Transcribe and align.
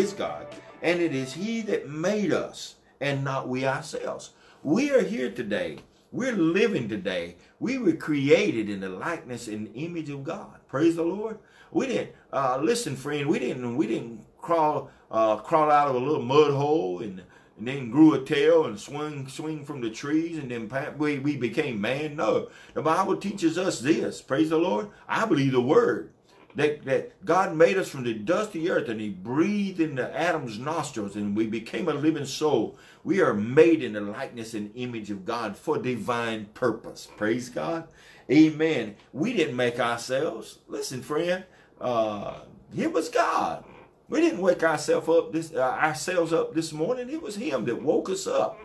is 0.00 0.14
God, 0.14 0.46
and 0.80 0.98
it 1.02 1.14
is 1.14 1.34
He 1.34 1.60
that 1.62 1.90
made 1.90 2.32
us, 2.32 2.76
and 3.02 3.22
not 3.22 3.48
we 3.48 3.66
ourselves. 3.66 4.30
We 4.62 4.90
are 4.90 5.02
here 5.02 5.30
today. 5.30 5.80
We're 6.10 6.32
living 6.32 6.88
today. 6.88 7.36
We 7.58 7.76
were 7.76 7.92
created 7.92 8.70
in 8.70 8.80
the 8.80 8.88
likeness 8.88 9.46
and 9.46 9.70
image 9.74 10.08
of 10.08 10.24
God. 10.24 10.58
Praise 10.68 10.96
the 10.96 11.02
Lord. 11.02 11.38
We 11.70 11.86
didn't 11.86 12.12
uh, 12.32 12.58
listen, 12.62 12.96
friend. 12.96 13.28
We 13.28 13.38
didn't. 13.40 13.76
We 13.76 13.86
didn't 13.86 14.24
crawl 14.38 14.90
uh, 15.10 15.36
crawl 15.36 15.70
out 15.70 15.88
of 15.88 15.96
a 15.96 15.98
little 15.98 16.22
mud 16.22 16.54
hole 16.54 17.00
and 17.00 17.22
and 17.58 17.68
then 17.68 17.90
grew 17.90 18.14
a 18.14 18.24
tail 18.24 18.64
and 18.64 18.80
swing 18.80 19.28
swing 19.28 19.66
from 19.66 19.82
the 19.82 19.90
trees 19.90 20.38
and 20.38 20.50
then 20.50 20.96
we, 20.96 21.18
we 21.18 21.36
became 21.36 21.78
man. 21.78 22.16
No, 22.16 22.48
the 22.72 22.80
Bible 22.80 23.16
teaches 23.16 23.58
us 23.58 23.80
this. 23.80 24.22
Praise 24.22 24.48
the 24.48 24.56
Lord. 24.56 24.88
I 25.06 25.26
believe 25.26 25.52
the 25.52 25.60
word 25.60 26.10
that, 26.56 26.84
that 26.84 27.24
God 27.24 27.54
made 27.54 27.76
us 27.78 27.88
from 27.88 28.04
the 28.04 28.14
dusty 28.14 28.70
earth 28.70 28.88
and 28.88 29.00
he 29.00 29.08
breathed 29.08 29.80
into 29.80 30.16
Adam's 30.16 30.58
nostrils 30.58 31.16
and 31.16 31.36
we 31.36 31.46
became 31.46 31.88
a 31.88 31.94
living 31.94 32.24
soul. 32.24 32.76
We 33.04 33.20
are 33.20 33.34
made 33.34 33.82
in 33.82 33.92
the 33.92 34.00
likeness 34.00 34.54
and 34.54 34.72
image 34.74 35.10
of 35.10 35.24
God 35.24 35.56
for 35.56 35.78
divine 35.78 36.46
purpose. 36.54 37.08
Praise 37.16 37.48
God. 37.48 37.88
Amen. 38.30 38.96
We 39.12 39.32
didn't 39.32 39.56
make 39.56 39.80
ourselves. 39.80 40.58
Listen, 40.68 41.02
friend, 41.02 41.44
uh, 41.80 42.40
it 42.76 42.92
was 42.92 43.08
God. 43.08 43.64
We 44.08 44.20
didn't 44.20 44.40
wake 44.40 44.64
ourselves 44.64 45.08
up 45.08 45.32
this 45.32 45.52
uh, 45.54 45.60
ourselves 45.60 46.32
up 46.32 46.52
this 46.52 46.72
morning. 46.72 47.10
It 47.10 47.22
was 47.22 47.36
Him 47.36 47.64
that 47.66 47.80
woke 47.80 48.10
us 48.10 48.26
up. 48.26 48.58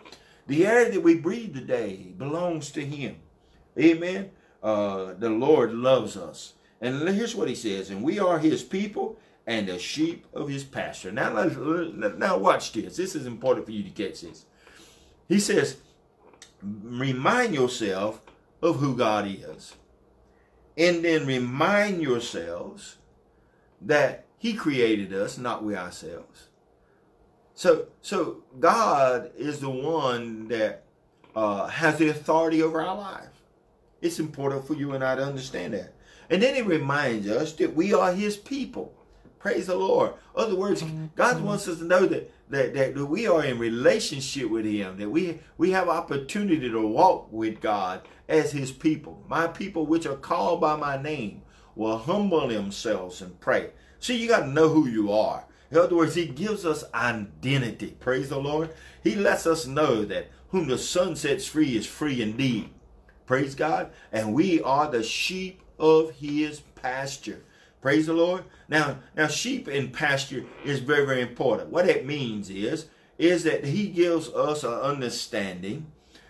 The 0.48 0.66
air 0.66 0.90
that 0.90 1.02
we 1.02 1.14
breathe 1.14 1.54
today 1.54 2.12
belongs 2.16 2.70
to 2.72 2.84
Him. 2.84 3.16
Amen. 3.78 4.30
Uh, 4.62 5.14
the 5.14 5.30
Lord 5.30 5.72
loves 5.72 6.16
us, 6.16 6.54
and 6.80 7.08
here's 7.08 7.34
what 7.34 7.48
He 7.48 7.54
says: 7.54 7.90
"And 7.90 8.02
we 8.02 8.18
are 8.18 8.38
His 8.38 8.62
people." 8.62 9.18
And 9.48 9.68
the 9.68 9.78
sheep 9.78 10.26
of 10.34 10.48
his 10.48 10.64
pasture. 10.64 11.12
Now, 11.12 11.44
now 11.44 12.36
watch 12.36 12.72
this. 12.72 12.96
This 12.96 13.14
is 13.14 13.26
important 13.26 13.64
for 13.64 13.70
you 13.70 13.84
to 13.84 13.90
catch 13.90 14.22
this. 14.22 14.44
He 15.28 15.38
says, 15.38 15.76
remind 16.62 17.54
yourself 17.54 18.20
of 18.62 18.76
who 18.76 18.96
God 18.96 19.26
is. 19.28 19.74
And 20.76 21.04
then 21.04 21.26
remind 21.26 22.02
yourselves 22.02 22.96
that 23.80 24.24
he 24.38 24.54
created 24.54 25.12
us, 25.12 25.38
not 25.38 25.64
we 25.64 25.74
ourselves. 25.74 26.48
So, 27.54 27.86
so 28.02 28.42
God 28.60 29.30
is 29.36 29.60
the 29.60 29.70
one 29.70 30.48
that 30.48 30.84
uh, 31.34 31.68
has 31.68 31.98
the 31.98 32.08
authority 32.08 32.62
over 32.62 32.82
our 32.82 32.96
life. 32.96 33.42
It's 34.02 34.18
important 34.18 34.66
for 34.66 34.74
you 34.74 34.92
and 34.92 35.02
I 35.02 35.14
to 35.14 35.24
understand 35.24 35.74
that. 35.74 35.94
And 36.30 36.42
then 36.42 36.54
he 36.54 36.62
reminds 36.62 37.28
us 37.28 37.52
that 37.54 37.74
we 37.74 37.94
are 37.94 38.12
his 38.12 38.36
people. 38.36 38.92
Praise 39.38 39.66
the 39.66 39.76
Lord. 39.76 40.14
Other 40.34 40.56
words, 40.56 40.82
mm-hmm. 40.82 41.06
God 41.14 41.36
mm-hmm. 41.36 41.46
wants 41.46 41.68
us 41.68 41.78
to 41.78 41.84
know 41.84 42.06
that, 42.06 42.32
that, 42.50 42.74
that 42.74 43.06
we 43.06 43.26
are 43.28 43.44
in 43.44 43.58
relationship 43.58 44.50
with 44.50 44.64
him, 44.64 44.96
that 44.98 45.10
we, 45.10 45.38
we 45.56 45.70
have 45.70 45.88
opportunity 45.88 46.68
to 46.68 46.86
walk 46.86 47.30
with 47.30 47.60
God 47.60 48.06
as 48.28 48.52
his 48.52 48.72
people. 48.72 49.22
My 49.28 49.46
people 49.46 49.86
which 49.86 50.06
are 50.06 50.16
called 50.16 50.60
by 50.60 50.76
my 50.76 51.00
name 51.00 51.42
will 51.76 51.98
humble 51.98 52.48
themselves 52.48 53.22
and 53.22 53.38
pray. 53.38 53.70
See, 54.00 54.16
you 54.16 54.28
got 54.28 54.40
to 54.40 54.48
know 54.48 54.68
who 54.68 54.88
you 54.88 55.12
are. 55.12 55.44
In 55.70 55.78
other 55.78 55.96
words, 55.96 56.14
he 56.14 56.26
gives 56.26 56.64
us 56.64 56.84
identity. 56.94 57.96
Praise 58.00 58.28
the 58.28 58.38
Lord. 58.38 58.70
He 59.02 59.14
lets 59.14 59.46
us 59.46 59.66
know 59.66 60.04
that 60.04 60.30
whom 60.48 60.68
the 60.68 60.78
Son 60.78 61.16
sets 61.16 61.46
free 61.46 61.76
is 61.76 61.86
free 61.86 62.22
indeed. 62.22 62.70
Praise 63.26 63.54
God. 63.54 63.90
And 64.12 64.32
we 64.32 64.60
are 64.62 64.90
the 64.90 65.02
sheep 65.02 65.62
of 65.78 66.12
his 66.12 66.60
pasture. 66.60 67.42
Praise 67.80 68.06
the 68.06 68.14
Lord. 68.14 68.44
Now, 68.68 68.98
now 69.16 69.28
sheep 69.28 69.68
in 69.68 69.90
pasture 69.90 70.44
is 70.64 70.80
very, 70.80 71.06
very 71.06 71.20
important. 71.20 71.70
What 71.70 71.88
it 71.88 72.06
means 72.06 72.50
is, 72.50 72.86
is 73.18 73.44
that 73.44 73.64
he 73.64 73.88
gives 73.88 74.28
us 74.30 74.64
an 74.64 74.74
understanding 74.74 75.86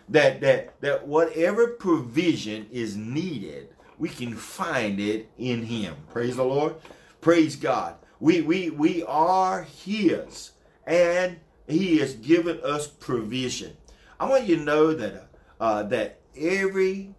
that 0.08 0.40
that 0.40 0.80
that 0.82 1.08
whatever 1.08 1.66
provision 1.68 2.68
is 2.70 2.96
needed, 2.96 3.68
we 3.98 4.08
can 4.08 4.34
find 4.34 5.00
it 5.00 5.28
in 5.36 5.64
him. 5.64 5.96
Praise 6.12 6.36
the 6.36 6.44
Lord. 6.44 6.76
Praise 7.20 7.56
God. 7.56 7.96
We, 8.20 8.40
we, 8.40 8.70
we 8.70 9.02
are 9.02 9.62
His, 9.62 10.52
and 10.86 11.38
He 11.66 11.98
has 11.98 12.14
given 12.14 12.60
us 12.62 12.86
provision. 12.86 13.76
I 14.18 14.28
want 14.28 14.44
you 14.44 14.56
to 14.56 14.62
know 14.62 14.94
that, 14.94 15.28
uh, 15.60 15.82
that 15.84 16.20
every 16.36 17.14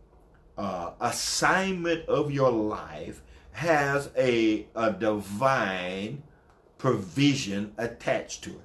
uh, 0.58 0.92
assignment 1.00 2.08
of 2.08 2.32
your 2.32 2.52
life 2.52 3.22
has 3.52 4.10
a, 4.18 4.66
a 4.76 4.92
divine 4.92 6.24
provision 6.78 7.74
attached 7.78 8.44
to 8.44 8.52
it. 8.52 8.62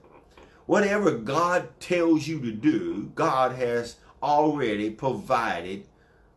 Whatever 0.67 1.13
God 1.13 1.69
tells 1.81 2.27
you 2.27 2.41
to 2.41 2.53
do, 2.53 3.11
God 3.15 3.53
has 3.57 3.97
already 4.23 4.91
provided 4.91 5.87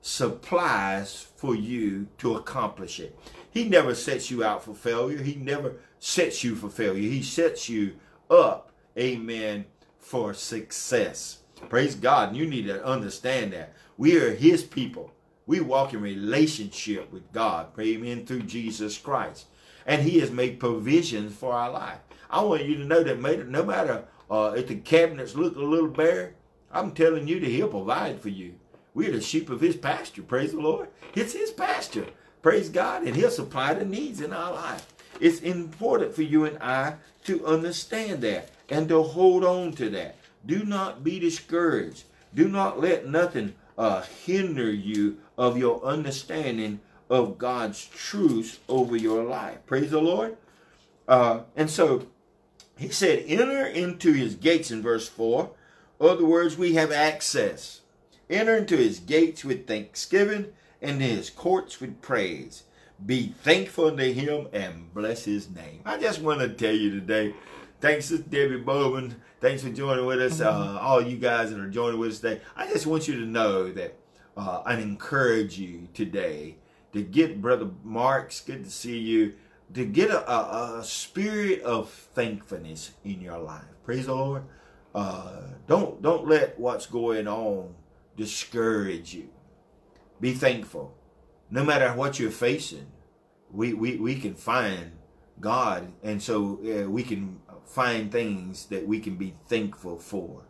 supplies 0.02 1.28
for 1.36 1.56
you 1.56 2.08
to 2.18 2.36
accomplish 2.36 3.00
it. 3.00 3.18
He 3.50 3.68
never 3.68 3.96
sets 3.96 4.30
you 4.30 4.44
out 4.44 4.64
for 4.64 4.74
failure. 4.74 5.22
He 5.22 5.36
never 5.36 5.76
sets 6.00 6.44
you 6.44 6.56
for 6.56 6.70
failure. 6.70 7.10
He 7.10 7.22
sets 7.22 7.70
you 7.70 7.96
up, 8.30 8.72
amen, 8.98 9.66
for 9.98 10.34
success. 10.34 11.40
Praise 11.70 11.96
God. 11.96 12.36
You 12.36 12.46
need 12.46 12.68
to 12.68 12.86
understand 12.86 13.54
that. 13.54 13.74
We 13.98 14.18
are 14.18 14.36
his 14.36 14.64
people. 14.64 15.12
We 15.48 15.60
walk 15.60 15.94
in 15.94 16.02
relationship 16.02 17.12
with 17.12 17.32
God, 17.32 17.68
amen, 17.80 18.26
through 18.26 18.44
Jesus 18.44 18.98
Christ. 18.98 19.46
And 19.86 20.02
he 20.02 20.20
has 20.20 20.32
made 20.32 20.60
provisions 20.60 21.36
for 21.36 21.54
our 21.54 21.72
life. 21.72 22.00
I 22.30 22.42
want 22.42 22.66
you 22.66 22.78
to 22.78 22.86
know 22.86 23.04
that 23.04 23.48
no 23.48 23.64
matter 23.64 24.06
uh, 24.30 24.54
if 24.58 24.68
the 24.68 24.76
cabinets 24.76 25.36
look 25.36 25.56
a 25.56 25.60
little 25.60 25.90
bare, 25.90 26.34
I'm 26.72 26.92
telling 26.92 27.28
you 27.28 27.40
that 27.40 27.50
he'll 27.50 27.68
provide 27.68 28.20
for 28.20 28.30
you. 28.30 28.56
We're 28.94 29.12
the 29.12 29.22
sheep 29.22 29.50
of 29.50 29.62
his 29.62 29.76
pasture. 29.76 30.24
Praise 30.24 30.52
the 30.52 30.60
Lord. 30.60 30.90
It's 31.14 31.34
his 31.34 31.52
pasture. 31.52 32.08
Praise 32.46 32.70
God, 32.70 33.02
and 33.02 33.16
He'll 33.16 33.32
supply 33.32 33.74
the 33.74 33.84
needs 33.84 34.22
in 34.22 34.32
our 34.32 34.54
life. 34.54 34.94
It's 35.20 35.40
important 35.40 36.14
for 36.14 36.22
you 36.22 36.46
and 36.46 36.60
I 36.62 36.98
to 37.24 37.44
understand 37.44 38.22
that 38.22 38.52
and 38.70 38.88
to 38.90 39.02
hold 39.02 39.44
on 39.44 39.72
to 39.78 39.90
that. 39.90 40.18
Do 40.46 40.64
not 40.64 41.04
be 41.04 41.18
discouraged. 41.18 42.04
Do 42.36 42.48
not 42.48 42.80
let 42.80 43.08
nothing 43.08 43.56
uh, 43.78 44.02
hinder 44.02 44.72
you 44.72 45.18
of 45.38 45.58
your 45.58 45.84
understanding 45.84 46.80
of 47.10 47.38
God's 47.38 47.86
truths 47.86 48.60
over 48.68 48.96
your 48.96 49.24
life. 49.24 49.66
Praise 49.66 49.92
the 49.92 50.02
Lord. 50.02 50.38
Uh, 51.08 51.42
and 51.56 51.70
so 51.70 52.08
he 52.78 52.90
said, 52.90 53.24
enter 53.28 53.66
into 53.66 54.14
his 54.14 54.36
gates 54.36 54.72
in 54.72 54.82
verse 54.82 55.08
4. 55.08 55.52
Other 56.00 56.26
words, 56.26 56.58
we 56.58 56.74
have 56.74 56.92
access. 56.92 57.82
Enter 58.30 58.58
into 58.58 58.78
his 58.78 59.00
gates 59.00 59.46
with 59.46 59.68
thanksgiving 59.68 60.48
and 60.82 61.02
his 61.02 61.30
courts 61.30 61.80
with 61.80 62.02
praise. 62.02 62.64
Be 63.04 63.28
thankful 63.44 63.96
to 63.96 64.14
him 64.14 64.48
and 64.52 64.94
bless 64.94 65.26
his 65.26 65.50
name. 65.50 65.82
I 65.86 65.98
just 65.98 66.22
want 66.22 66.40
to 66.42 66.50
tell 66.50 66.74
you 66.74 66.92
today, 66.92 67.34
thanks 67.86 68.08
to 68.08 68.18
Debbie 68.18 68.58
Bowman. 68.58 69.16
Thanks 69.40 69.62
for 69.62 69.70
joining 69.70 70.08
with 70.08 70.20
us. 70.20 70.42
Uh, 70.42 70.80
all 70.82 71.00
you 71.00 71.18
guys 71.18 71.52
that 71.52 71.60
are 71.60 71.70
joining 71.70 72.00
with 72.00 72.14
us 72.14 72.20
today. 72.20 72.42
I 72.56 72.66
just 72.66 72.88
want 72.88 73.08
you 73.08 73.14
to 73.20 73.28
know 73.28 73.72
that 73.74 73.96
uh, 74.36 74.64
I 74.66 74.78
encourage 74.78 75.60
you 75.60 75.88
today 75.94 76.56
to 76.94 77.04
get 77.04 77.44
Brother 77.44 77.70
Marks, 77.84 78.42
good 78.42 78.64
to 78.64 78.72
see 78.72 78.98
you, 78.98 79.36
to 79.76 79.86
get 79.86 80.10
a, 80.10 80.28
a, 80.28 80.80
a 80.80 80.84
spirit 80.84 81.62
of 81.62 81.92
thankfulness 81.92 82.94
in 83.04 83.22
your 83.22 83.38
life. 83.38 83.66
Praise 83.84 84.08
the 84.08 84.16
Lord. 84.16 84.46
Uh, 84.96 85.42
don't 85.68 86.02
don't 86.02 86.28
let 86.28 86.60
what's 86.60 86.88
going 86.88 87.28
on 87.28 87.76
discourage 88.18 89.14
you. 89.14 89.30
Be 90.20 90.34
thankful. 90.34 90.98
No 91.52 91.64
matter 91.64 91.94
what 91.94 92.18
you're 92.18 92.32
facing, 92.32 92.88
we, 93.52 93.76
we, 93.76 93.98
we 93.98 94.16
can 94.16 94.34
find 94.34 94.94
God. 95.40 95.92
And 96.02 96.24
so 96.24 96.60
uh, 96.66 96.90
we 96.90 97.04
can 97.04 97.42
find 97.66 98.12
things 98.12 98.68
that 98.68 98.88
we 98.88 99.00
can 99.00 99.16
be 99.16 99.36
thankful 99.48 99.98
for. 99.98 100.44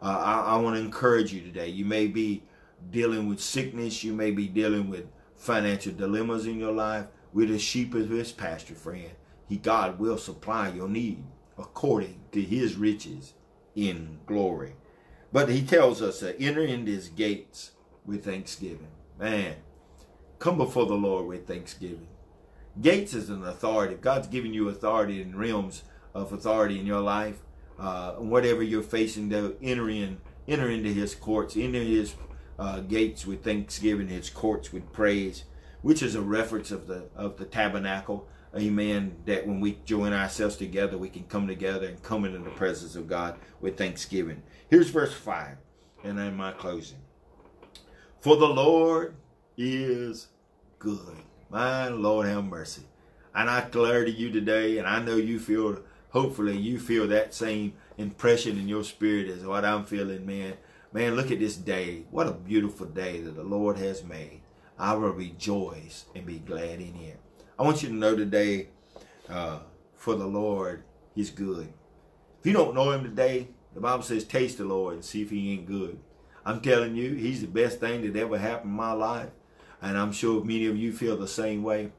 Uh, 0.00 0.06
I, 0.06 0.54
I 0.54 0.56
want 0.56 0.76
to 0.76 0.82
encourage 0.82 1.32
you 1.32 1.40
today. 1.40 1.68
You 1.68 1.84
may 1.84 2.06
be 2.06 2.44
dealing 2.90 3.28
with 3.28 3.40
sickness. 3.40 4.02
You 4.02 4.12
may 4.12 4.30
be 4.30 4.48
dealing 4.48 4.90
with 4.90 5.06
financial 5.36 5.92
dilemmas 5.92 6.46
in 6.46 6.58
your 6.58 6.72
life. 6.72 7.06
We're 7.32 7.48
the 7.48 7.58
sheep 7.58 7.94
of 7.94 8.10
his 8.10 8.32
pasture, 8.32 8.74
friend. 8.74 9.10
He, 9.48 9.56
God 9.56 9.98
will 9.98 10.18
supply 10.18 10.70
your 10.70 10.88
need 10.88 11.24
according 11.58 12.20
to 12.32 12.40
his 12.40 12.76
riches 12.76 13.34
in 13.74 14.20
glory. 14.26 14.74
But 15.32 15.48
he 15.48 15.62
tells 15.62 16.02
us 16.02 16.20
to 16.20 16.38
enter 16.40 16.62
into 16.62 16.92
his 16.92 17.08
gates 17.08 17.72
with 18.04 18.24
thanksgiving. 18.24 18.88
Man, 19.18 19.56
come 20.38 20.58
before 20.58 20.86
the 20.86 20.94
Lord 20.94 21.26
with 21.26 21.46
thanksgiving. 21.46 22.08
Gates 22.80 23.14
is 23.14 23.30
an 23.30 23.44
authority. 23.44 23.94
God's 23.94 24.28
giving 24.28 24.54
you 24.54 24.68
authority 24.68 25.20
in 25.20 25.36
realms 25.36 25.82
of 26.14 26.32
authority 26.32 26.78
in 26.78 26.86
your 26.86 27.00
life, 27.00 27.40
uh, 27.78 28.12
whatever 28.12 28.62
you're 28.62 28.82
facing, 28.82 29.30
to 29.30 29.56
enter 29.62 29.88
in, 29.88 30.18
enter 30.46 30.68
into 30.68 30.92
His 30.92 31.14
courts, 31.14 31.56
enter 31.56 31.80
His 31.80 32.14
uh, 32.58 32.80
gates 32.80 33.26
with 33.26 33.44
thanksgiving, 33.44 34.08
His 34.08 34.30
courts 34.30 34.72
with 34.72 34.92
praise, 34.92 35.44
which 35.82 36.02
is 36.02 36.14
a 36.14 36.22
reference 36.22 36.70
of 36.70 36.86
the 36.86 37.08
of 37.16 37.36
the 37.38 37.44
tabernacle. 37.44 38.28
Amen. 38.54 39.16
That 39.24 39.46
when 39.46 39.60
we 39.60 39.78
join 39.86 40.12
ourselves 40.12 40.56
together, 40.56 40.98
we 40.98 41.08
can 41.08 41.24
come 41.24 41.46
together 41.46 41.86
and 41.86 42.02
come 42.02 42.24
into 42.24 42.38
the 42.38 42.50
presence 42.50 42.96
of 42.96 43.08
God 43.08 43.38
with 43.60 43.78
thanksgiving. 43.78 44.42
Here's 44.68 44.90
verse 44.90 45.14
5, 45.14 45.56
and 46.04 46.18
in 46.18 46.36
my 46.36 46.52
closing. 46.52 46.98
For 48.20 48.36
the 48.36 48.46
Lord 48.46 49.16
is 49.56 50.28
good. 50.78 51.16
My 51.50 51.88
Lord 51.88 52.26
have 52.26 52.44
mercy. 52.44 52.82
And 53.34 53.50
I 53.50 53.64
declare 53.64 54.04
to 54.04 54.10
you 54.10 54.30
today, 54.30 54.78
and 54.78 54.86
I 54.86 55.02
know 55.02 55.16
you 55.16 55.38
feel, 55.38 55.82
hopefully 56.12 56.56
you 56.56 56.78
feel 56.78 57.08
that 57.08 57.34
same 57.34 57.72
impression 57.98 58.58
in 58.58 58.68
your 58.68 58.84
spirit 58.84 59.28
as 59.28 59.44
what 59.44 59.64
I'm 59.64 59.84
feeling, 59.84 60.24
man. 60.24 60.54
Man, 60.92 61.16
look 61.16 61.30
at 61.30 61.38
this 61.38 61.56
day. 61.56 62.04
What 62.10 62.28
a 62.28 62.32
beautiful 62.32 62.86
day 62.86 63.20
that 63.22 63.34
the 63.34 63.42
Lord 63.42 63.78
has 63.78 64.04
made. 64.04 64.42
I 64.78 64.94
will 64.94 65.10
rejoice 65.10 66.04
and 66.14 66.26
be 66.26 66.38
glad 66.38 66.80
in 66.80 66.94
it. 66.96 67.18
I 67.58 67.62
want 67.62 67.82
you 67.82 67.88
to 67.88 67.94
know 67.94 68.14
today, 68.14 68.68
uh, 69.28 69.60
for 69.96 70.14
the 70.14 70.26
Lord, 70.26 70.84
He's 71.14 71.30
good. 71.30 71.72
If 72.40 72.46
you 72.46 72.52
don't 72.52 72.74
know 72.74 72.90
Him 72.90 73.04
today, 73.04 73.48
the 73.74 73.80
Bible 73.80 74.02
says, 74.02 74.24
taste 74.24 74.58
the 74.58 74.64
Lord 74.64 74.94
and 74.94 75.04
see 75.04 75.22
if 75.22 75.30
He 75.30 75.52
ain't 75.52 75.66
good. 75.66 75.98
I'm 76.44 76.60
telling 76.60 76.94
you, 76.94 77.14
He's 77.14 77.40
the 77.40 77.46
best 77.46 77.80
thing 77.80 78.02
that 78.02 78.18
ever 78.18 78.36
happened 78.36 78.70
in 78.70 78.76
my 78.76 78.92
life. 78.92 79.30
And 79.80 79.96
I'm 79.96 80.12
sure 80.12 80.44
many 80.44 80.66
of 80.66 80.76
you 80.76 80.92
feel 80.92 81.16
the 81.16 81.28
same 81.28 81.62
way. 81.62 81.92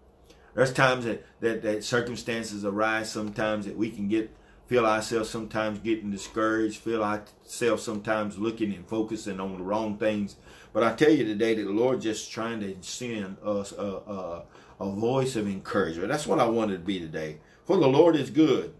There's 0.53 0.73
times 0.73 1.05
that, 1.05 1.25
that, 1.39 1.61
that 1.63 1.83
circumstances 1.83 2.63
arise 2.63 3.11
sometimes 3.11 3.65
that 3.65 3.77
we 3.77 3.89
can 3.89 4.07
get 4.07 4.35
feel 4.65 4.85
ourselves 4.85 5.29
sometimes 5.29 5.79
getting 5.79 6.09
discouraged, 6.09 6.79
feel 6.79 7.03
ourselves 7.03 7.83
sometimes 7.83 8.37
looking 8.37 8.73
and 8.73 8.87
focusing 8.87 9.39
on 9.39 9.57
the 9.57 9.63
wrong 9.63 9.97
things. 9.97 10.37
But 10.71 10.83
I 10.83 10.93
tell 10.93 11.11
you 11.11 11.25
today 11.25 11.53
that 11.55 11.63
the 11.63 11.71
Lord 11.71 12.01
just 12.01 12.31
trying 12.31 12.59
to 12.61 12.75
send 12.81 13.37
us 13.43 13.71
a, 13.73 13.83
a, 13.83 14.43
a 14.79 14.89
voice 14.91 15.35
of 15.35 15.47
encouragement. 15.47 16.09
That's 16.09 16.25
what 16.25 16.39
I 16.39 16.45
wanted 16.45 16.77
to 16.77 16.85
be 16.85 16.99
today. 16.99 17.39
For 17.65 17.77
the 17.77 17.87
Lord 17.87 18.15
is 18.15 18.29
good. 18.29 18.73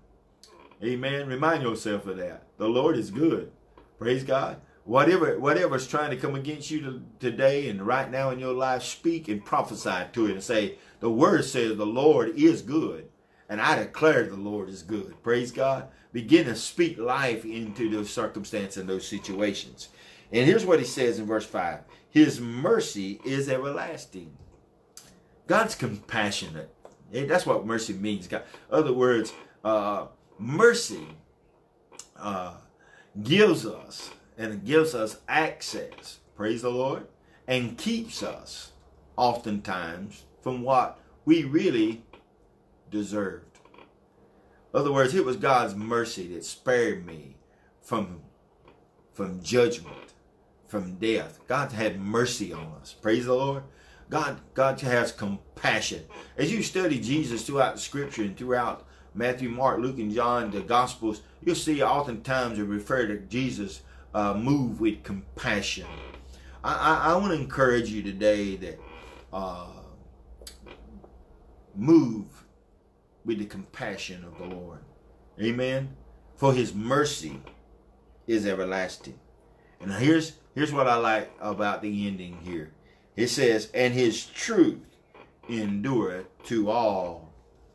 Amen. 0.83 1.27
Remind 1.27 1.63
yourself 1.63 2.07
of 2.07 2.17
that. 2.17 2.43
The 2.57 2.67
Lord 2.67 2.97
is 2.97 3.11
good. 3.11 3.51
Praise 3.99 4.23
God. 4.23 4.59
Whatever 4.85 5.39
whatever's 5.39 5.87
trying 5.87 6.09
to 6.09 6.17
come 6.17 6.35
against 6.35 6.69
you 6.69 6.81
to, 6.81 7.01
today 7.19 7.69
and 7.69 7.81
right 7.81 8.11
now 8.11 8.31
in 8.31 8.39
your 8.39 8.53
life, 8.53 8.83
speak 8.83 9.29
and 9.29 9.43
prophesy 9.43 10.07
to 10.11 10.25
it 10.25 10.31
and 10.31 10.43
say, 10.43 10.77
the 10.99 11.09
word 11.09 11.45
says 11.45 11.75
the 11.75 11.85
Lord 11.85 12.29
is 12.37 12.61
good. 12.61 13.09
And 13.49 13.59
I 13.59 13.77
declare 13.77 14.23
the 14.23 14.35
Lord 14.35 14.69
is 14.69 14.83
good. 14.83 15.21
Praise 15.21 15.51
God. 15.51 15.89
Begin 16.13 16.45
to 16.45 16.55
speak 16.55 16.97
life 16.97 17.43
into 17.43 17.89
those 17.89 18.09
circumstances 18.09 18.77
and 18.77 18.89
those 18.89 19.07
situations. 19.07 19.89
And 20.31 20.47
here's 20.47 20.65
what 20.65 20.79
he 20.79 20.85
says 20.85 21.19
in 21.19 21.25
verse 21.25 21.45
5 21.45 21.79
His 22.09 22.39
mercy 22.39 23.19
is 23.25 23.49
everlasting. 23.49 24.37
God's 25.45 25.75
compassionate. 25.75 26.73
That's 27.11 27.45
what 27.45 27.65
mercy 27.65 27.93
means. 27.93 28.27
God. 28.27 28.43
Other 28.71 28.93
words, 28.93 29.33
uh, 29.63 30.07
mercy 30.39 31.05
uh, 32.15 32.55
gives 33.21 33.65
us 33.65 34.09
and 34.37 34.53
it 34.53 34.65
gives 34.65 34.95
us 34.95 35.17
access, 35.27 36.19
praise 36.35 36.61
the 36.61 36.69
Lord, 36.69 37.07
and 37.47 37.77
keeps 37.77 38.23
us 38.23 38.71
oftentimes 39.15 40.23
from 40.41 40.61
what 40.61 40.99
we 41.25 41.43
really 41.43 42.03
deserved. 42.89 43.59
In 44.73 44.79
other 44.79 44.91
words, 44.91 45.13
it 45.13 45.25
was 45.25 45.35
God's 45.35 45.75
mercy 45.75 46.33
that 46.33 46.43
spared 46.43 47.05
me 47.05 47.35
from, 47.81 48.21
from 49.13 49.41
judgment, 49.43 50.13
from 50.67 50.95
death. 50.95 51.39
God 51.47 51.71
had 51.71 52.01
mercy 52.01 52.51
on 52.51 52.73
us. 52.81 52.93
Praise 52.93 53.25
the 53.25 53.35
Lord. 53.35 53.63
God, 54.09 54.41
God 54.53 54.79
has 54.81 55.11
compassion. 55.11 56.03
As 56.37 56.51
you 56.51 56.63
study 56.63 56.99
Jesus 56.99 57.45
throughout 57.45 57.75
the 57.75 57.81
scripture 57.81 58.23
and 58.23 58.35
throughout 58.35 58.85
Matthew, 59.13 59.49
Mark, 59.49 59.79
Luke, 59.79 59.99
and 59.99 60.11
John, 60.11 60.51
the 60.51 60.61
Gospels, 60.61 61.21
you'll 61.43 61.55
see 61.55 61.83
oftentimes 61.83 62.57
it 62.57 62.63
refer 62.63 63.07
to 63.07 63.17
Jesus 63.19 63.81
uh, 64.13 64.33
move 64.33 64.79
with 64.79 65.03
compassion. 65.03 65.87
I, 66.63 66.73
I, 66.73 67.13
I 67.13 67.15
want 67.15 67.33
to 67.33 67.39
encourage 67.39 67.89
you 67.89 68.01
today 68.01 68.55
that 68.57 68.79
uh, 69.31 69.67
move 71.75 72.25
with 73.25 73.39
the 73.39 73.45
compassion 73.45 74.23
of 74.23 74.37
the 74.37 74.55
Lord. 74.55 74.79
Amen. 75.41 75.95
For 76.35 76.53
his 76.53 76.73
mercy 76.73 77.41
is 78.27 78.45
everlasting. 78.45 79.19
And 79.79 79.91
here's 79.91 80.33
here's 80.55 80.71
what 80.71 80.87
I 80.87 80.95
like 80.95 81.31
about 81.41 81.81
the 81.81 82.07
ending 82.07 82.37
here. 82.43 82.71
It 83.15 83.27
says, 83.27 83.69
and 83.73 83.93
his 83.93 84.25
truth 84.25 84.79
endureth 85.49 86.25
to 86.45 86.69
all 86.69 87.33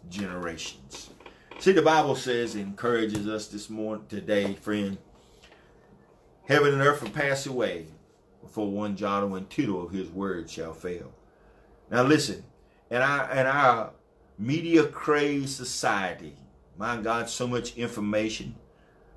generations. 0.09 1.11
See, 1.59 1.73
the 1.73 1.83
Bible 1.83 2.15
says, 2.15 2.55
encourages 2.55 3.27
us 3.27 3.49
this 3.49 3.69
morning, 3.69 4.07
today, 4.09 4.55
friend. 4.55 4.99
Heaven 6.49 6.73
and 6.73 6.81
earth 6.81 7.03
will 7.03 7.11
pass 7.11 7.45
away 7.45 7.85
before 8.41 8.71
one 8.71 8.97
jot 8.97 9.23
or 9.23 9.27
one 9.27 9.45
tittle 9.49 9.85
of 9.85 9.93
his 9.93 10.09
word 10.09 10.49
shall 10.49 10.73
fail. 10.73 11.13
Now 11.91 12.05
listen, 12.05 12.43
in 12.91 13.03
our, 13.03 13.31
in 13.33 13.47
our 13.47 13.91
media 14.39 14.85
crazed 14.85 15.51
society, 15.51 16.35
my 16.79 16.97
God, 16.97 17.29
so 17.29 17.47
much 17.47 17.77
information, 17.77 18.55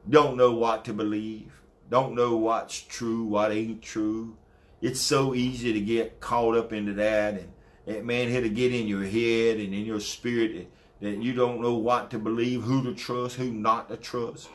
don't 0.09 0.35
know 0.35 0.51
what 0.51 0.83
to 0.83 0.93
believe, 0.93 1.53
don't 1.89 2.15
know 2.15 2.35
what's 2.35 2.81
true, 2.81 3.23
what 3.23 3.53
ain't 3.53 3.81
true. 3.81 4.35
It's 4.81 4.99
so 4.99 5.33
easy 5.33 5.71
to 5.71 5.79
get 5.79 6.19
caught 6.19 6.57
up 6.57 6.73
into 6.73 6.91
that 6.95 7.35
and, 7.35 7.53
and 7.87 8.05
man, 8.05 8.27
here 8.27 8.41
to 8.41 8.49
get 8.49 8.73
in 8.73 8.87
your 8.87 9.05
head 9.05 9.55
and 9.55 9.73
in 9.73 9.85
your 9.85 10.01
spirit 10.01 10.69
that 10.99 11.23
you 11.23 11.31
don't 11.31 11.61
know 11.61 11.75
what 11.75 12.11
to 12.11 12.19
believe, 12.19 12.63
who 12.63 12.83
to 12.83 12.93
trust, 12.93 13.37
who 13.37 13.53
not 13.53 13.87
to 13.87 13.95
trust. 13.95 14.49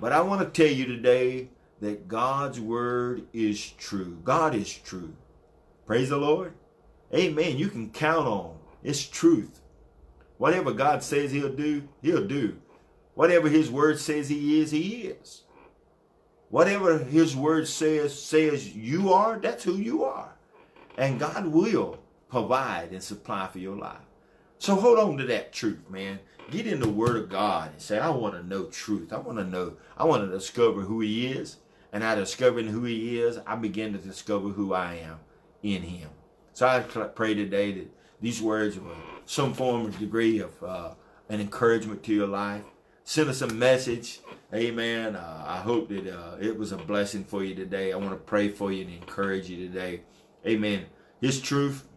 But 0.00 0.12
I 0.12 0.20
want 0.20 0.40
to 0.40 0.62
tell 0.62 0.72
you 0.72 0.86
today 0.86 1.48
that 1.82 2.06
God's 2.06 2.60
word 2.60 3.26
is 3.32 3.60
true. 3.72 4.16
God 4.22 4.54
is 4.54 4.72
true. 4.72 5.14
Praise 5.84 6.10
the 6.10 6.16
Lord. 6.16 6.54
Amen. 7.12 7.58
You 7.58 7.68
can 7.68 7.90
count 7.90 8.28
on. 8.28 8.56
It's 8.84 9.04
truth. 9.04 9.60
Whatever 10.38 10.70
God 10.70 11.02
says 11.02 11.32
he'll 11.32 11.52
do, 11.52 11.88
he'll 12.00 12.24
do. 12.24 12.56
Whatever 13.14 13.48
his 13.48 13.68
word 13.68 13.98
says 13.98 14.28
he 14.28 14.60
is, 14.60 14.70
he 14.70 15.06
is. 15.08 15.42
Whatever 16.50 16.98
his 16.98 17.34
word 17.34 17.66
says 17.66 18.16
says 18.16 18.76
you 18.76 19.12
are, 19.12 19.40
that's 19.40 19.64
who 19.64 19.74
you 19.74 20.04
are. 20.04 20.36
And 20.96 21.18
God 21.18 21.48
will 21.48 21.98
provide 22.28 22.92
and 22.92 23.02
supply 23.02 23.48
for 23.48 23.58
your 23.58 23.76
life. 23.76 24.06
So 24.60 24.76
hold 24.76 25.00
on 25.00 25.18
to 25.18 25.24
that 25.24 25.52
truth, 25.52 25.90
man. 25.90 26.20
Get 26.48 26.68
in 26.68 26.78
the 26.78 26.88
word 26.88 27.16
of 27.16 27.28
God 27.28 27.72
and 27.72 27.82
say, 27.82 27.98
I 27.98 28.10
want 28.10 28.34
to 28.34 28.46
know 28.46 28.66
truth. 28.66 29.12
I 29.12 29.18
want 29.18 29.38
to 29.38 29.44
know, 29.44 29.74
I 29.96 30.04
want 30.04 30.22
to 30.22 30.30
discover 30.30 30.82
who 30.82 31.00
he 31.00 31.26
is. 31.26 31.56
And 31.92 32.02
I 32.02 32.14
discovering 32.14 32.68
who 32.68 32.84
he 32.84 33.20
is, 33.20 33.38
I 33.46 33.56
begin 33.56 33.92
to 33.92 33.98
discover 33.98 34.48
who 34.48 34.72
I 34.72 34.94
am 34.94 35.20
in 35.62 35.82
him. 35.82 36.08
So 36.54 36.66
I 36.66 36.80
pray 36.80 37.34
today 37.34 37.72
that 37.72 37.88
these 38.20 38.40
words 38.40 38.78
will 38.78 38.96
some 39.24 39.54
form 39.54 39.86
of 39.86 39.98
degree 39.98 40.40
of 40.40 40.62
uh, 40.62 40.90
an 41.28 41.40
encouragement 41.40 42.02
to 42.04 42.14
your 42.14 42.26
life. 42.26 42.62
Send 43.04 43.28
us 43.28 43.40
a 43.42 43.48
message. 43.48 44.20
Amen. 44.54 45.16
Uh, 45.16 45.44
I 45.46 45.58
hope 45.58 45.88
that 45.88 46.06
uh, 46.06 46.36
it 46.40 46.56
was 46.56 46.72
a 46.72 46.76
blessing 46.76 47.24
for 47.24 47.42
you 47.42 47.54
today. 47.54 47.92
I 47.92 47.96
want 47.96 48.10
to 48.10 48.16
pray 48.16 48.48
for 48.48 48.70
you 48.70 48.82
and 48.82 48.90
encourage 48.90 49.48
you 49.48 49.66
today. 49.66 50.02
Amen. 50.46 50.86
His 51.20 51.40
truth 51.40 51.88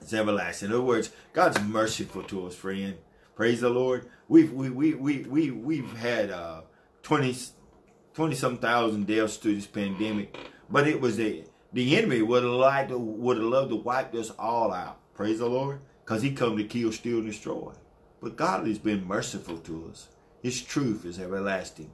is 0.00 0.12
everlasting. 0.12 0.68
In 0.68 0.74
other 0.74 0.82
words, 0.82 1.10
God's 1.32 1.60
merciful 1.60 2.22
to 2.24 2.46
us, 2.46 2.54
friend. 2.54 2.96
Praise 3.34 3.60
the 3.60 3.70
Lord. 3.70 4.08
We've 4.28 4.52
we 4.52 4.68
we 4.70 4.94
we 4.94 5.22
we 5.22 5.50
we've 5.50 5.96
had 5.96 6.30
uh 6.30 6.62
20 7.02 7.36
20 8.20 8.36
some 8.36 8.58
thousand 8.58 9.06
deaths 9.06 9.38
through 9.38 9.54
this 9.54 9.66
pandemic, 9.66 10.36
but 10.68 10.86
it 10.86 11.00
was 11.00 11.18
a 11.18 11.42
the 11.72 11.96
enemy 11.96 12.20
would 12.20 12.42
have 12.42 12.52
liked 12.52 12.90
would 12.90 13.38
have 13.38 13.46
loved 13.46 13.70
to 13.70 13.76
wipe 13.76 14.14
us 14.14 14.28
all 14.38 14.74
out. 14.74 14.98
Praise 15.14 15.38
the 15.38 15.46
Lord. 15.46 15.80
Because 16.04 16.20
he 16.20 16.32
come 16.32 16.58
to 16.58 16.64
kill, 16.64 16.92
steal, 16.92 17.20
and 17.20 17.26
destroy. 17.28 17.72
But 18.20 18.36
God 18.36 18.66
has 18.66 18.78
been 18.78 19.06
merciful 19.06 19.56
to 19.56 19.88
us. 19.90 20.08
His 20.42 20.60
truth 20.60 21.06
is 21.06 21.18
everlasting. 21.18 21.92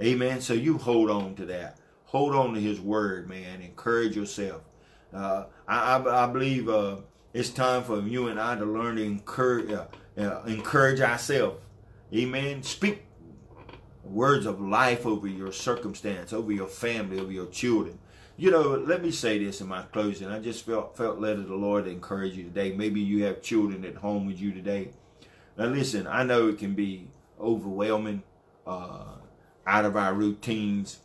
Amen. 0.00 0.40
So 0.40 0.54
you 0.54 0.78
hold 0.78 1.10
on 1.10 1.34
to 1.34 1.44
that. 1.46 1.78
Hold 2.04 2.36
on 2.36 2.54
to 2.54 2.60
his 2.60 2.80
word, 2.80 3.28
man. 3.28 3.60
Encourage 3.60 4.14
yourself. 4.14 4.62
Uh, 5.12 5.46
I, 5.66 5.96
I, 5.96 6.26
I, 6.26 6.32
believe 6.32 6.68
uh, 6.68 6.98
it's 7.34 7.50
time 7.50 7.82
for 7.82 8.02
you 8.02 8.28
and 8.28 8.38
I 8.40 8.54
to 8.54 8.64
learn 8.64 8.96
to 8.96 9.02
encourage, 9.02 9.72
uh, 9.72 9.86
uh 10.16 10.42
encourage 10.46 11.00
ourselves. 11.00 11.60
Amen. 12.14 12.62
Speak 12.62 13.05
words 14.06 14.46
of 14.46 14.60
life 14.60 15.06
over 15.06 15.26
your 15.26 15.52
circumstance, 15.52 16.32
over 16.32 16.52
your 16.52 16.68
family, 16.68 17.20
over 17.20 17.32
your 17.32 17.46
children. 17.46 17.98
You 18.36 18.50
know, 18.50 18.74
let 18.74 19.02
me 19.02 19.10
say 19.10 19.42
this 19.42 19.60
in 19.60 19.68
my 19.68 19.82
closing. 19.82 20.28
I 20.28 20.40
just 20.40 20.66
felt 20.66 20.96
felt 20.96 21.18
led 21.20 21.38
of 21.38 21.48
the 21.48 21.54
Lord 21.54 21.84
to 21.84 21.90
encourage 21.90 22.34
you 22.36 22.44
today. 22.44 22.72
Maybe 22.72 23.00
you 23.00 23.24
have 23.24 23.40
children 23.42 23.84
at 23.84 23.96
home 23.96 24.26
with 24.26 24.38
you 24.38 24.52
today. 24.52 24.90
Now 25.56 25.66
listen, 25.66 26.06
I 26.06 26.22
know 26.22 26.48
it 26.48 26.58
can 26.58 26.74
be 26.74 27.08
overwhelming, 27.40 28.22
uh, 28.66 29.14
out 29.66 29.84
of 29.84 29.96
our 29.96 30.12
routines. 30.14 31.00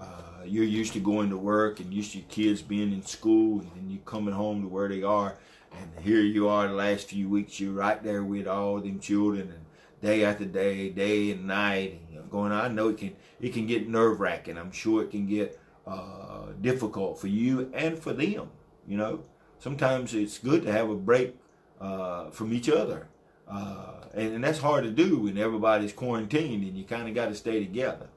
Uh, 0.00 0.42
you're 0.44 0.64
used 0.64 0.92
to 0.92 1.00
going 1.00 1.30
to 1.30 1.36
work 1.36 1.80
and 1.80 1.92
used 1.92 2.12
to 2.12 2.18
your 2.18 2.28
kids 2.28 2.62
being 2.62 2.92
in 2.92 3.04
school 3.04 3.60
and 3.60 3.70
then 3.74 3.90
you 3.90 3.98
coming 4.04 4.34
home 4.34 4.62
to 4.62 4.68
where 4.68 4.88
they 4.88 5.02
are. 5.02 5.36
and 5.72 6.04
here 6.04 6.20
you 6.20 6.48
are 6.48 6.68
the 6.68 6.74
last 6.74 7.08
few 7.08 7.28
weeks. 7.28 7.58
You're 7.60 7.72
right 7.72 8.02
there 8.02 8.22
with 8.22 8.46
all 8.46 8.80
them 8.80 9.00
children, 9.00 9.50
and 9.50 9.64
day 10.00 10.24
after 10.24 10.44
day, 10.44 10.90
day 10.90 11.30
and 11.32 11.46
night, 11.46 12.00
going. 12.30 12.52
I 12.52 12.68
know 12.68 12.88
it 12.88 12.98
can 12.98 13.16
it 13.40 13.52
can 13.52 13.66
get 13.66 13.88
nerve 13.88 14.20
wracking. 14.20 14.58
I'm 14.58 14.72
sure 14.72 15.02
it 15.02 15.10
can 15.10 15.26
get 15.26 15.58
uh, 15.86 16.52
difficult 16.60 17.20
for 17.20 17.28
you 17.28 17.70
and 17.74 17.98
for 17.98 18.12
them. 18.12 18.50
You 18.86 18.96
know, 18.96 19.24
sometimes 19.58 20.14
it's 20.14 20.38
good 20.38 20.62
to 20.62 20.72
have 20.72 20.90
a 20.90 20.94
break 20.94 21.36
uh, 21.80 22.30
from 22.30 22.52
each 22.52 22.68
other, 22.68 23.08
uh, 23.48 24.04
and, 24.14 24.34
and 24.34 24.44
that's 24.44 24.58
hard 24.58 24.84
to 24.84 24.90
do 24.90 25.20
when 25.20 25.38
everybody's 25.38 25.92
quarantined 25.92 26.64
and 26.64 26.76
you 26.76 26.84
kind 26.84 27.08
of 27.08 27.14
got 27.14 27.26
to 27.26 27.34
stay 27.34 27.60
together. 27.60 28.08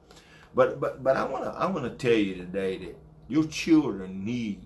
But 0.54 0.80
but 0.80 1.02
but 1.02 1.16
I 1.16 1.24
wanna 1.24 1.50
I 1.56 1.66
wanna 1.66 1.90
tell 1.90 2.12
you 2.12 2.34
today 2.34 2.76
that 2.78 2.96
your 3.28 3.44
children 3.44 4.24
need 4.24 4.62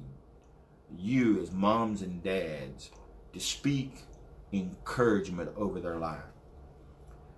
you 0.96 1.40
as 1.42 1.52
moms 1.52 2.02
and 2.02 2.22
dads 2.22 2.90
to 3.32 3.40
speak 3.40 4.04
encouragement 4.52 5.50
over 5.56 5.80
their 5.80 5.96
life. 5.96 6.22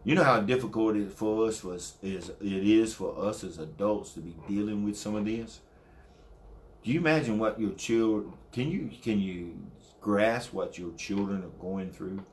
You 0.06 0.14
know 0.14 0.22
how 0.22 0.38
difficult 0.38 0.94
it 0.94 1.10
for 1.10 1.48
us 1.48 1.64
was 1.64 1.94
is 2.00 2.28
it 2.28 2.38
is 2.40 2.94
for 2.94 3.26
us 3.26 3.42
as 3.42 3.58
adults 3.58 4.12
to 4.12 4.20
be 4.20 4.36
dealing 4.46 4.84
with 4.84 4.96
some 4.96 5.16
of 5.16 5.25
this. 5.25 5.58
Do 6.84 6.92
you 6.92 7.00
imagine 7.00 7.40
what 7.40 7.60
your 7.60 7.72
children 7.72 8.32
can 8.52 8.70
you 8.70 8.88
can 9.02 9.18
you 9.18 9.58
grasp 10.00 10.52
what 10.52 10.78
your 10.78 10.92
children 10.92 11.42
are 11.42 11.60
going 11.60 11.90
through? 11.90 12.25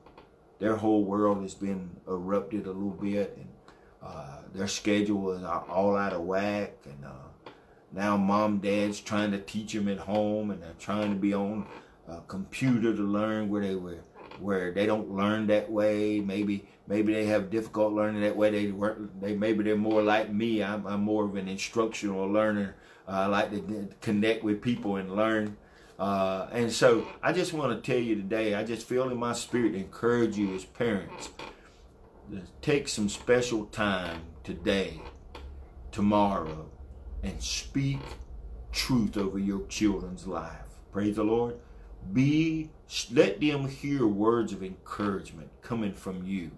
Their 0.59 0.75
whole 0.75 1.03
world 1.03 1.41
has 1.41 1.55
been 1.55 1.89
erupted 2.07 2.67
a 2.67 2.71
little 2.71 2.91
bit, 2.91 3.35
and 3.37 3.47
uh, 4.03 4.41
their 4.53 4.67
schedule 4.67 5.31
is 5.31 5.43
all 5.43 5.97
out 5.97 6.13
of 6.13 6.21
whack, 6.21 6.73
and 6.85 7.03
uh, 7.03 7.51
now 7.91 8.17
mom, 8.17 8.59
dad's 8.59 8.99
trying 8.99 9.31
to 9.31 9.39
teach 9.39 9.73
them 9.73 9.87
at 9.87 9.97
home, 9.97 10.51
and 10.51 10.61
they're 10.61 10.75
trying 10.77 11.09
to 11.09 11.19
be 11.19 11.33
on 11.33 11.65
a 12.07 12.19
computer 12.27 12.95
to 12.95 13.01
learn 13.01 13.49
where 13.49 13.63
they 13.63 13.73
were, 13.73 13.97
where 14.43 14.71
they 14.71 14.85
don't 14.85 15.09
learn 15.11 15.47
that 15.47 15.71
way. 15.71 16.19
Maybe 16.19 16.67
maybe 16.87 17.13
they 17.13 17.25
have 17.25 17.49
difficult 17.49 17.93
learning 17.93 18.21
that 18.21 18.35
way. 18.35 18.51
They 18.51 18.71
work. 18.71 18.99
They 19.21 19.35
maybe 19.35 19.63
they're 19.63 19.75
more 19.75 20.03
like 20.03 20.31
me. 20.31 20.61
I'm, 20.63 20.85
I'm 20.85 21.01
more 21.01 21.25
of 21.25 21.35
an 21.35 21.47
instructional 21.47 22.27
learner. 22.27 22.75
Uh, 23.07 23.11
I 23.11 23.25
like 23.27 23.51
to 23.51 23.89
connect 24.01 24.43
with 24.43 24.61
people 24.61 24.97
and 24.97 25.15
learn. 25.15 25.57
Uh, 25.97 26.47
and 26.51 26.71
so 26.71 27.07
I 27.21 27.33
just 27.33 27.53
want 27.53 27.71
to 27.71 27.91
tell 27.91 28.01
you 28.01 28.15
today, 28.15 28.55
I 28.55 28.63
just 28.63 28.87
feel 28.87 29.09
in 29.09 29.17
my 29.17 29.33
spirit 29.33 29.71
to 29.71 29.77
encourage 29.77 30.37
you 30.37 30.53
as 30.55 30.65
parents 30.65 31.29
to 32.31 32.41
take 32.61 32.87
some 32.87 33.09
special 33.09 33.65
time 33.65 34.21
today, 34.43 35.01
tomorrow, 35.91 36.69
and 37.21 37.41
speak 37.41 37.99
truth 38.71 39.17
over 39.17 39.37
your 39.37 39.65
children's 39.67 40.25
life. 40.25 40.65
Praise 40.91 41.15
the 41.15 41.23
Lord. 41.23 41.59
Be 42.11 42.69
let 43.11 43.39
them 43.39 43.67
hear 43.67 44.05
words 44.05 44.53
of 44.53 44.63
encouragement 44.63 45.49
coming 45.61 45.93
from 45.93 46.23
you. 46.25 46.51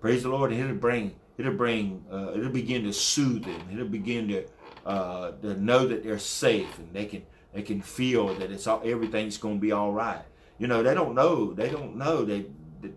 Praise 0.00 0.22
the 0.22 0.28
Lord. 0.28 0.52
it'll 0.52 0.74
bring 0.74 1.14
it'll 1.38 1.54
bring 1.54 2.04
uh, 2.10 2.32
it'll 2.34 2.50
begin 2.50 2.84
to 2.84 2.92
soothe 2.92 3.44
them. 3.44 3.68
It'll 3.72 3.86
begin 3.86 4.28
to 4.28 4.44
uh, 4.86 5.32
to 5.42 5.54
know 5.60 5.86
that 5.86 6.02
they're 6.02 6.18
safe 6.18 6.78
and 6.78 6.92
they 6.92 7.06
can 7.06 7.22
they 7.52 7.62
can 7.62 7.82
feel 7.82 8.34
that 8.34 8.50
it's 8.50 8.66
all, 8.66 8.82
everything's 8.84 9.36
going 9.36 9.56
to 9.56 9.60
be 9.60 9.72
all 9.72 9.92
right. 9.92 10.24
You 10.58 10.66
know, 10.66 10.82
they 10.82 10.94
don't 10.94 11.14
know. 11.14 11.52
They 11.52 11.68
don't 11.68 11.96
know 11.96 12.24
they, 12.24 12.46
they, 12.80 12.90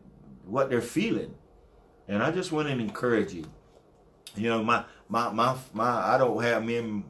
what 0.46 0.70
they're 0.70 0.82
feeling. 0.82 1.36
And 2.08 2.24
I 2.24 2.32
just 2.32 2.51
want 2.51 2.67
to 2.67 2.74
encourage 2.74 3.34
you. 3.34 3.46
You 4.36 4.50
know, 4.50 4.63
my 4.63 4.86
my 5.10 5.32
my 5.32 5.55
my 5.74 6.13
I 6.13 6.17
don't 6.17 6.41
have 6.41 6.63
me 6.63 6.77
and 6.77 7.03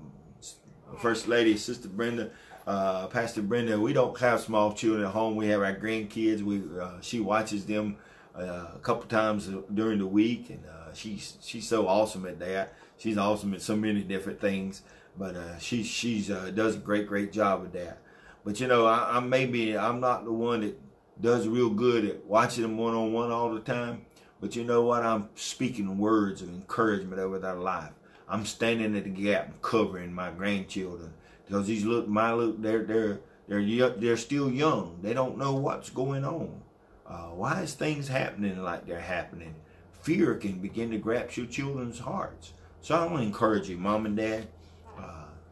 First 0.98 1.27
Lady, 1.27 1.57
Sister 1.57 1.88
Brenda, 1.88 2.31
uh, 2.67 3.07
Pastor 3.07 3.41
Brenda. 3.41 3.79
We 3.79 3.93
don't 3.93 4.17
have 4.19 4.41
small 4.41 4.74
children 4.74 5.05
at 5.05 5.12
home. 5.12 5.36
We 5.36 5.48
have 5.48 5.62
our 5.62 5.75
grandkids. 5.75 6.41
We 6.41 6.63
uh, 6.79 7.01
she 7.01 7.19
watches 7.19 7.65
them 7.65 7.98
uh, 8.36 8.67
a 8.75 8.79
couple 8.81 9.03
times 9.03 9.50
during 9.74 10.00
the 10.00 10.07
week, 10.07 10.50
and 10.50 10.63
uh, 10.65 10.93
she's 10.93 11.38
she's 11.41 11.67
so 11.67 11.88
awesome 11.88 12.25
at 12.25 12.39
that. 12.39 12.74
She's 12.98 13.17
awesome 13.17 13.53
at 13.53 13.62
so 13.62 13.75
many 13.75 14.01
different 14.01 14.39
things. 14.39 14.81
But 15.17 15.36
uh, 15.36 15.57
she 15.60 15.84
she's 15.84 16.29
uh, 16.29 16.51
does 16.53 16.75
a 16.75 16.79
great 16.79 17.07
great 17.07 17.31
job 17.31 17.62
with 17.62 17.74
that. 17.74 18.00
But 18.43 18.60
you 18.60 18.67
know, 18.67 18.86
I, 18.86 19.17
I'm 19.17 19.29
maybe 19.29 19.77
I'm 19.77 20.00
not 20.00 20.25
the 20.25 20.34
one 20.34 20.62
that 20.62 20.79
does 21.22 21.48
real 21.48 21.69
good 21.69 22.05
at 22.05 22.25
watching 22.25 22.63
them 22.63 22.77
one 22.77 22.93
on 22.93 23.13
one 23.13 23.31
all 23.31 23.53
the 23.53 23.62
time. 23.62 24.05
But 24.41 24.55
you 24.55 24.63
know 24.63 24.84
what? 24.84 25.03
I'm 25.03 25.29
speaking 25.36 25.98
words 25.98 26.41
of 26.41 26.50
encouragement 26.50 27.19
over 27.19 27.39
their 27.39 27.55
life. 27.55 27.91
I'm 28.27 28.45
standing 28.45 28.98
at 28.98 29.03
the 29.05 29.10
gap 29.10 29.62
covering 29.62 30.12
my 30.12 30.31
grandchildren 30.31 31.13
because 31.46 31.68
these 31.68 31.86
look 31.86 32.08
my 32.08 32.34
look 32.34 32.62
they're 32.62 32.84
they're 32.84 33.20
they're 33.48 33.90
they're 33.90 34.18
still 34.18 34.52
young. 34.52 35.00
They 35.02 35.14
don't 35.14 35.38
know 35.38 35.56
what's 35.56 35.90
going 35.90 36.25
on. 36.25 36.62
Uh, 37.08 37.28
why 37.28 37.62
is 37.62 37.74
things 37.74 38.08
happening 38.08 38.62
like 38.62 38.88
they're 38.88 39.00
happening? 39.00 39.56
Fear 40.02 40.36
can 40.36 40.60
begin 40.60 40.92
to 40.92 40.98
grasp 40.98 41.38
your 41.38 41.46
children's 41.46 42.00
hearts. 42.00 42.54
So 42.82 42.96
I 42.96 43.06
want 43.06 43.18
to 43.18 43.24
encourage 43.24 43.70
you, 43.70 43.78
mom 43.78 44.06
and 44.06 44.18
dad 44.18 44.48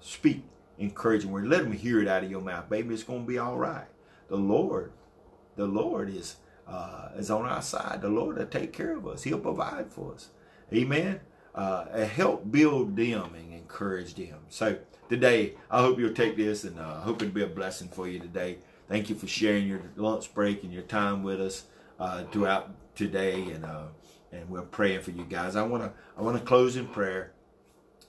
speak 0.03 0.43
encouraging 0.77 1.31
word. 1.31 1.47
Let 1.47 1.63
them 1.63 1.71
hear 1.71 2.01
it 2.01 2.07
out 2.07 2.23
of 2.23 2.29
your 2.29 2.41
mouth, 2.41 2.69
baby. 2.69 2.93
It's 2.93 3.03
going 3.03 3.21
to 3.21 3.27
be 3.27 3.37
all 3.37 3.57
right. 3.57 3.87
The 4.27 4.35
Lord, 4.35 4.91
the 5.55 5.65
Lord 5.65 6.09
is 6.09 6.37
uh, 6.67 7.09
is 7.17 7.29
on 7.29 7.45
our 7.45 7.61
side. 7.61 8.01
The 8.01 8.09
Lord 8.09 8.37
will 8.37 8.45
take 8.45 8.73
care 8.73 8.95
of 8.95 9.07
us. 9.07 9.23
He'll 9.23 9.39
provide 9.39 9.91
for 9.91 10.13
us. 10.13 10.29
Amen. 10.73 11.19
Uh, 11.55 12.05
help 12.05 12.51
build 12.51 12.95
them 12.95 13.35
and 13.35 13.53
encourage 13.53 14.15
them. 14.15 14.39
So 14.49 14.77
today, 15.07 15.53
I 15.69 15.81
hope 15.81 15.99
you'll 15.99 16.13
take 16.13 16.35
this 16.35 16.63
and 16.63 16.79
uh, 16.79 17.01
hope 17.01 17.21
it'll 17.21 17.33
be 17.33 17.43
a 17.43 17.47
blessing 17.47 17.89
for 17.89 18.07
you 18.07 18.19
today. 18.19 18.57
Thank 18.89 19.09
you 19.09 19.15
for 19.15 19.27
sharing 19.27 19.67
your 19.67 19.81
lunch 19.95 20.33
break 20.33 20.63
and 20.63 20.73
your 20.73 20.83
time 20.83 21.23
with 21.23 21.39
us 21.39 21.65
uh, 21.99 22.23
throughout 22.25 22.71
today, 22.95 23.41
and 23.51 23.65
uh, 23.65 23.85
and 24.31 24.49
we're 24.49 24.61
praying 24.61 25.01
for 25.01 25.11
you 25.11 25.23
guys. 25.23 25.55
I 25.55 25.63
want 25.63 25.83
to 25.83 25.93
I 26.17 26.21
want 26.21 26.37
to 26.37 26.43
close 26.43 26.75
in 26.75 26.87
prayer, 26.87 27.31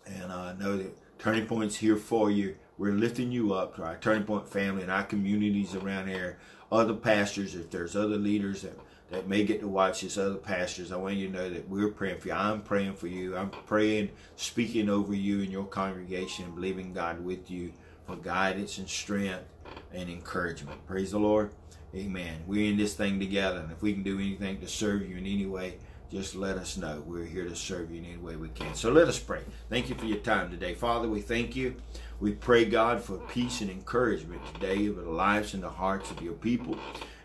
and 0.06 0.32
I 0.32 0.54
know 0.54 0.76
that 0.76 0.96
Turning 1.18 1.46
Point's 1.46 1.76
here 1.76 1.96
for 1.96 2.30
you. 2.30 2.56
We're 2.76 2.92
lifting 2.92 3.30
you 3.30 3.54
up 3.54 3.76
to 3.76 3.84
our 3.84 3.96
Turning 3.96 4.24
Point 4.24 4.48
family 4.48 4.82
and 4.82 4.90
our 4.90 5.04
communities 5.04 5.74
around 5.74 6.08
here. 6.08 6.38
Other 6.72 6.94
pastors, 6.94 7.54
if 7.54 7.70
there's 7.70 7.94
other 7.94 8.16
leaders 8.16 8.62
that, 8.62 8.76
that 9.10 9.28
may 9.28 9.44
get 9.44 9.60
to 9.60 9.68
watch 9.68 10.00
this, 10.00 10.18
other 10.18 10.36
pastors, 10.36 10.90
I 10.90 10.96
want 10.96 11.16
you 11.16 11.28
to 11.28 11.32
know 11.32 11.50
that 11.50 11.68
we're 11.68 11.88
praying 11.88 12.18
for 12.18 12.28
you. 12.28 12.34
I'm 12.34 12.62
praying 12.62 12.94
for 12.94 13.06
you. 13.06 13.36
I'm 13.36 13.50
praying, 13.50 14.10
speaking 14.36 14.88
over 14.88 15.14
you 15.14 15.42
and 15.42 15.52
your 15.52 15.66
congregation, 15.66 16.50
believing 16.52 16.92
God 16.92 17.24
with 17.24 17.50
you 17.50 17.72
for 18.06 18.16
guidance 18.16 18.78
and 18.78 18.88
strength 18.88 19.44
and 19.92 20.08
encouragement. 20.08 20.86
Praise 20.86 21.12
the 21.12 21.18
Lord. 21.18 21.50
Amen. 21.94 22.42
We're 22.46 22.70
in 22.70 22.76
this 22.76 22.94
thing 22.94 23.20
together, 23.20 23.60
and 23.60 23.70
if 23.70 23.80
we 23.82 23.92
can 23.92 24.02
do 24.02 24.18
anything 24.18 24.60
to 24.60 24.66
serve 24.66 25.08
you 25.08 25.16
in 25.16 25.26
any 25.26 25.46
way, 25.46 25.76
just 26.10 26.34
let 26.34 26.56
us 26.56 26.76
know. 26.76 27.02
We're 27.06 27.24
here 27.24 27.44
to 27.44 27.54
serve 27.54 27.90
you 27.90 27.98
in 27.98 28.04
any 28.04 28.16
way 28.16 28.36
we 28.36 28.48
can. 28.48 28.74
So 28.74 28.90
let 28.90 29.08
us 29.08 29.18
pray. 29.18 29.42
Thank 29.68 29.88
you 29.88 29.94
for 29.94 30.06
your 30.06 30.18
time 30.18 30.50
today. 30.50 30.74
Father, 30.74 31.08
we 31.08 31.20
thank 31.20 31.54
you. 31.54 31.76
We 32.20 32.32
pray, 32.32 32.64
God, 32.64 33.02
for 33.02 33.18
peace 33.18 33.60
and 33.60 33.70
encouragement 33.70 34.40
today 34.54 34.88
over 34.88 35.02
the 35.02 35.10
lives 35.10 35.54
and 35.54 35.62
the 35.62 35.70
hearts 35.70 36.10
of 36.10 36.20
your 36.22 36.34
people 36.34 36.78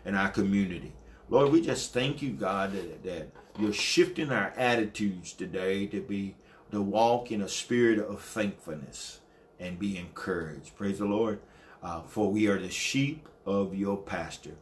and 0.04 0.16
our 0.16 0.28
community. 0.28 0.92
Lord, 1.30 1.52
we 1.52 1.60
just 1.60 1.94
thank 1.94 2.22
you, 2.22 2.32
God, 2.32 2.72
that, 2.72 3.04
that 3.04 3.28
you're 3.56 3.72
shifting 3.72 4.32
our 4.32 4.52
attitudes 4.56 5.32
today 5.32 5.86
to 5.86 6.00
be 6.00 6.34
to 6.72 6.82
walk 6.82 7.30
in 7.30 7.40
a 7.40 7.48
spirit 7.48 8.00
of 8.00 8.20
thankfulness 8.20 9.20
and 9.60 9.78
be 9.78 9.96
encouraged. 9.96 10.76
Praise 10.76 10.98
the 10.98 11.04
Lord. 11.04 11.40
Uh, 11.82 12.02
for 12.02 12.30
we 12.30 12.48
are 12.48 12.58
the 12.58 12.68
sheep 12.68 13.28
of 13.46 13.74
your 13.74 13.96
pasture. 13.96 14.56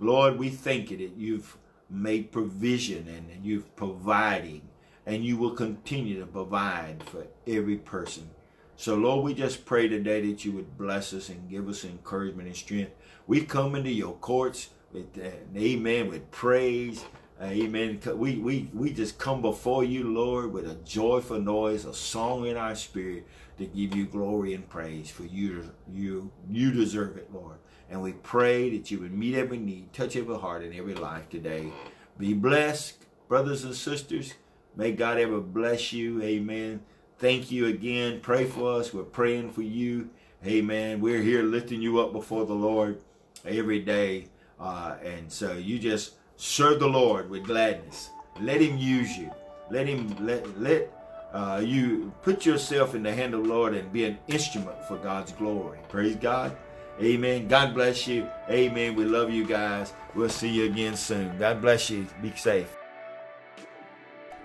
Lord, 0.00 0.36
we 0.36 0.48
thank 0.50 0.90
you 0.90 0.96
that 0.98 1.16
you've 1.16 1.56
made 1.88 2.32
provision 2.32 3.08
and, 3.08 3.30
and 3.30 3.44
you've 3.44 3.74
providing 3.76 4.62
and 5.06 5.24
you 5.24 5.36
will 5.36 5.52
continue 5.52 6.18
to 6.20 6.26
provide 6.26 7.02
for 7.04 7.26
every 7.46 7.76
person. 7.76 8.30
So 8.76 8.96
Lord, 8.96 9.24
we 9.24 9.34
just 9.34 9.64
pray 9.64 9.88
today 9.88 10.28
that 10.28 10.44
you 10.44 10.52
would 10.52 10.76
bless 10.76 11.12
us 11.12 11.28
and 11.28 11.48
give 11.48 11.68
us 11.68 11.84
encouragement 11.84 12.48
and 12.48 12.56
strength. 12.56 12.92
We 13.26 13.42
come 13.42 13.74
into 13.74 13.90
your 13.90 14.14
courts 14.14 14.70
with 14.92 15.18
uh, 15.18 15.58
amen, 15.58 16.08
with 16.08 16.30
praise. 16.30 17.04
Amen. 17.42 17.98
We, 18.16 18.36
we, 18.36 18.68
we 18.74 18.92
just 18.92 19.18
come 19.18 19.40
before 19.40 19.82
you, 19.82 20.04
Lord, 20.04 20.52
with 20.52 20.70
a 20.70 20.74
joyful 20.84 21.40
noise, 21.40 21.86
a 21.86 21.94
song 21.94 22.46
in 22.46 22.58
our 22.58 22.74
spirit 22.74 23.26
to 23.56 23.64
give 23.64 23.96
you 23.96 24.04
glory 24.04 24.52
and 24.52 24.68
praise 24.68 25.10
for 25.10 25.24
you. 25.24 25.70
You, 25.90 26.30
you 26.50 26.70
deserve 26.70 27.16
it, 27.16 27.32
Lord. 27.32 27.56
And 27.88 28.02
we 28.02 28.12
pray 28.12 28.76
that 28.76 28.90
you 28.90 29.00
would 29.00 29.12
meet 29.12 29.34
every 29.34 29.58
need, 29.58 29.92
touch 29.94 30.16
every 30.16 30.36
heart 30.36 30.62
and 30.62 30.74
every 30.74 30.94
life 30.94 31.30
today. 31.30 31.72
Be 32.18 32.34
blessed, 32.34 33.06
brothers 33.26 33.64
and 33.64 33.74
sisters. 33.74 34.34
May 34.76 34.92
God 34.92 35.16
ever 35.18 35.40
bless 35.40 35.94
you. 35.94 36.22
Amen. 36.22 36.82
Thank 37.18 37.50
you 37.50 37.66
again. 37.66 38.20
Pray 38.20 38.44
for 38.44 38.78
us. 38.78 38.92
We're 38.92 39.02
praying 39.02 39.52
for 39.52 39.62
you. 39.62 40.10
Amen. 40.46 41.00
We're 41.00 41.22
here 41.22 41.42
lifting 41.42 41.80
you 41.80 42.00
up 42.00 42.12
before 42.12 42.44
the 42.44 42.54
Lord 42.54 43.00
every 43.44 43.80
day. 43.80 44.28
Uh, 44.60 44.96
and 45.02 45.30
so 45.30 45.52
you 45.54 45.78
just 45.78 46.14
serve 46.36 46.80
the 46.80 46.86
Lord 46.86 47.30
with 47.30 47.44
gladness. 47.44 48.10
Let 48.40 48.60
him 48.60 48.76
use 48.78 49.16
you. 49.16 49.30
Let 49.70 49.86
him 49.86 50.16
let 50.24 50.60
let 50.60 50.92
uh, 51.32 51.62
you 51.64 52.12
put 52.22 52.44
yourself 52.44 52.94
in 52.94 53.02
the 53.02 53.12
hand 53.12 53.34
of 53.34 53.44
the 53.44 53.48
Lord 53.48 53.74
and 53.74 53.92
be 53.92 54.04
an 54.04 54.18
instrument 54.28 54.84
for 54.84 54.96
God's 54.96 55.32
glory. 55.32 55.78
Praise 55.88 56.16
God. 56.16 56.56
Amen. 57.00 57.48
God 57.48 57.72
bless 57.72 58.06
you. 58.06 58.28
Amen. 58.50 58.94
We 58.94 59.04
love 59.04 59.30
you 59.30 59.46
guys. 59.46 59.94
We'll 60.14 60.28
see 60.28 60.48
you 60.50 60.66
again 60.66 60.96
soon. 60.96 61.38
God 61.38 61.62
bless 61.62 61.88
you. 61.88 62.06
Be 62.20 62.32
safe. 62.36 62.76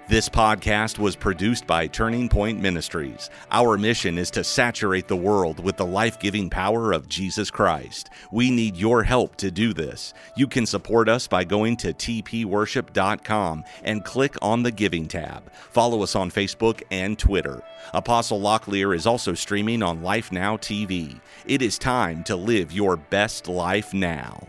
This 0.08 0.30
podcast 0.30 1.00
was 1.00 1.16
produced 1.16 1.66
by 1.66 1.88
Turning 1.88 2.30
Point 2.30 2.62
Ministries. 2.62 3.32
Our 3.50 3.76
mission 3.76 4.20
is 4.20 4.30
to 4.32 4.44
saturate 4.44 5.08
the 5.08 5.16
world 5.16 5.60
with 5.60 5.78
the 5.78 5.86
life 5.86 6.20
giving 6.20 6.48
power 6.48 6.92
of 6.92 7.10
Jesus 7.10 7.50
Christ. 7.50 8.12
We 8.32 8.52
need 8.52 8.78
your 8.78 9.02
help 9.02 9.36
to 9.38 9.50
do 9.50 9.74
this. 9.74 10.14
You 10.38 10.46
can 10.46 10.68
support 10.68 11.10
us 11.10 11.28
by 11.28 11.44
going 11.44 11.78
to 11.78 11.92
tpworship.com 11.92 13.64
and 13.84 14.06
click 14.06 14.36
on 14.44 14.62
the 14.62 14.72
Giving 14.72 15.08
tab. 15.08 15.52
Follow 15.72 16.04
us 16.04 16.16
on 16.16 16.30
Facebook 16.30 16.84
and 16.92 17.18
Twitter. 17.18 17.64
Apostle 17.92 18.40
Locklear 18.40 18.96
is 18.96 19.08
also 19.08 19.34
streaming 19.34 19.82
on 19.82 20.04
Life 20.04 20.32
Now 20.32 20.56
TV. 20.56 21.20
It 21.48 21.64
is 21.64 21.80
time 21.80 22.24
to 22.26 22.36
live 22.36 22.72
your 22.72 22.96
best 22.96 23.48
life 23.48 23.92
now. 23.92 24.48